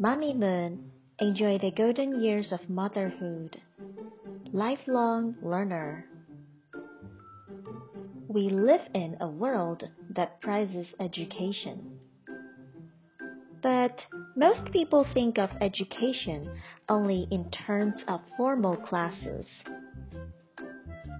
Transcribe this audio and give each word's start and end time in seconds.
Mamimoon, 0.00 0.78
enjoy 1.18 1.58
the 1.58 1.70
golden 1.70 2.22
years 2.22 2.52
of 2.52 2.70
motherhood. 2.70 3.60
Lifelong 4.50 5.36
learner. 5.42 6.06
We 8.26 8.48
live 8.48 8.80
in 8.94 9.18
a 9.20 9.28
world 9.28 9.84
that 10.16 10.40
prizes 10.40 10.86
education. 11.00 11.98
But 13.62 14.00
most 14.36 14.72
people 14.72 15.06
think 15.12 15.36
of 15.36 15.50
education 15.60 16.48
only 16.88 17.28
in 17.30 17.50
terms 17.50 18.02
of 18.08 18.22
formal 18.38 18.78
classes. 18.78 19.44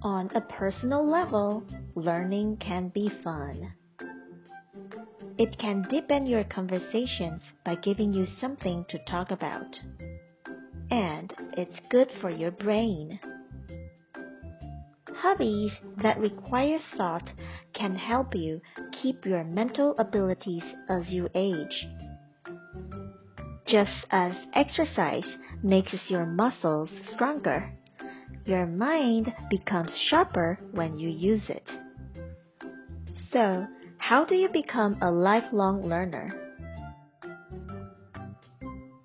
On 0.01 0.31
a 0.35 0.41
personal 0.41 1.07
level, 1.07 1.65
learning 1.95 2.57
can 2.57 2.89
be 2.89 3.11
fun. 3.23 3.75
It 5.41 5.59
can 5.59 5.87
deepen 5.89 6.27
your 6.27 6.45
conversations 6.45 7.41
by 7.65 7.77
giving 7.77 8.13
you 8.13 8.27
something 8.43 8.85
to 8.91 8.99
talk 9.11 9.31
about. 9.31 9.75
And 10.91 11.33
it's 11.57 11.81
good 11.89 12.11
for 12.21 12.29
your 12.29 12.51
brain. 12.51 13.19
Hobbies 15.15 15.73
that 16.03 16.19
require 16.19 16.79
thought 16.95 17.27
can 17.73 17.97
help 17.97 18.35
you 18.35 18.61
keep 19.01 19.25
your 19.25 19.43
mental 19.43 19.95
abilities 19.97 20.63
as 20.91 21.09
you 21.09 21.31
age. 21.35 21.89
Just 23.67 24.05
as 24.11 24.35
exercise 24.53 25.25
makes 25.63 25.95
your 26.09 26.27
muscles 26.27 26.91
stronger, 27.15 27.73
your 28.45 28.67
mind 28.67 29.33
becomes 29.49 29.91
sharper 30.11 30.59
when 30.73 30.99
you 30.99 31.09
use 31.09 31.49
it. 31.49 31.65
So, 33.33 33.67
how 34.11 34.25
do 34.25 34.35
you 34.35 34.49
become 34.49 34.99
a 35.01 35.09
lifelong 35.09 35.83
learner? 35.83 36.35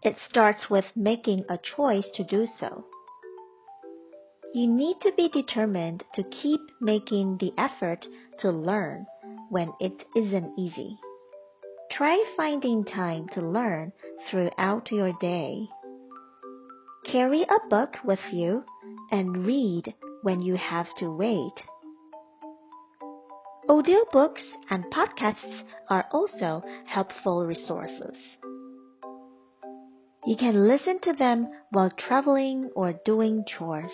It 0.02 0.16
starts 0.28 0.68
with 0.68 0.86
making 0.96 1.46
a 1.48 1.60
choice 1.60 2.08
to 2.16 2.24
do 2.24 2.48
so. 2.60 2.86
You 4.56 4.66
need 4.66 4.98
to 5.04 5.12
be 5.16 5.30
determined 5.30 6.04
to 6.16 6.24
keep 6.24 6.60
making 6.82 7.38
the 7.38 7.54
effort 7.56 8.04
to 8.40 8.50
learn 8.50 9.06
when 9.52 9.74
it 9.80 9.94
isn't 10.16 10.58
easy. 10.58 10.98
Try 11.92 12.18
finding 12.36 12.84
time 12.84 13.28
to 13.36 13.42
learn 13.42 13.92
throughout 14.32 14.92
your 14.92 15.14
day. 15.22 15.68
Carry 17.12 17.44
a 17.44 17.70
book 17.70 17.94
with 18.04 18.26
you 18.32 18.64
and 19.12 19.46
read 19.46 19.94
when 20.24 20.42
you 20.42 20.56
have 20.56 20.88
to 20.98 21.16
wait. 21.16 21.54
Audiobooks 23.68 24.44
and 24.70 24.86
podcasts 24.94 25.64
are 25.90 26.06
also 26.12 26.62
helpful 26.86 27.48
resources. 27.48 28.16
You 30.24 30.36
can 30.38 30.68
listen 30.68 31.00
to 31.02 31.14
them 31.14 31.50
while 31.72 31.90
traveling 31.90 32.70
or 32.76 32.94
doing 33.06 33.44
chores. 33.48 33.92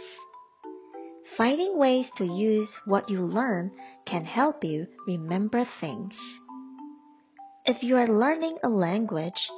Finding 1.38 1.78
ways 1.78 2.06
to 2.18 2.26
use 2.26 2.68
what 2.84 3.10
you 3.10 3.22
learn 3.22 3.72
can 4.06 4.26
help 4.26 4.62
you 4.66 4.88
remember 5.08 5.66
things. 5.80 6.16
If 7.64 7.82
you 7.82 7.96
are 7.96 8.08
learning 8.10 8.58
a 8.66 8.70
language, 8.70 9.50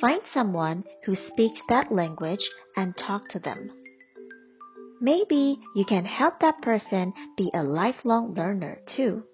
find 0.00 0.20
someone 0.32 0.84
who 1.04 1.16
speaks 1.32 1.60
that 1.68 1.90
language 1.90 2.48
and 2.76 2.96
talk 2.96 3.28
to 3.30 3.40
them. 3.40 3.70
Maybe 5.00 5.58
you 5.74 5.84
can 5.84 6.04
help 6.04 6.38
that 6.42 6.62
person 6.62 7.12
be 7.36 7.50
a 7.52 7.64
lifelong 7.64 8.34
learner 8.34 8.78
too. 8.96 9.24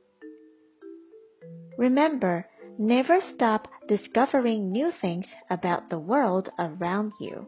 Remember, 1.76 2.46
never 2.78 3.20
stop 3.20 3.68
discovering 3.88 4.70
new 4.70 4.92
things 5.00 5.26
about 5.50 5.90
the 5.90 5.98
world 5.98 6.50
around 6.58 7.12
you. 7.18 7.46